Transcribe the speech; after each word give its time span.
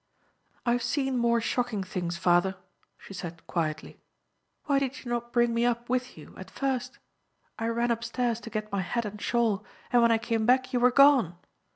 "I 0.65 0.71
have 0.71 0.81
seen 0.81 1.15
more 1.15 1.39
shocking 1.39 1.83
things, 1.83 2.17
father," 2.17 2.55
she 2.97 3.13
said, 3.13 3.45
quietly. 3.45 3.99
"Why 4.65 4.79
did 4.79 5.05
you 5.05 5.11
not 5.11 5.31
bring 5.31 5.53
me 5.53 5.63
up 5.63 5.89
with 5.89 6.17
you 6.17 6.33
at 6.37 6.49
first? 6.49 6.97
I 7.59 7.67
ran 7.67 7.91
upstairs 7.91 8.39
to 8.39 8.49
get 8.49 8.71
my 8.71 8.81
hat 8.81 9.05
and 9.05 9.21
shawl, 9.21 9.63
and 9.93 10.01
when 10.01 10.11
I 10.11 10.17
came 10.17 10.47
back 10.47 10.73
you 10.73 10.79
were 10.79 10.89
gone. 10.89 11.37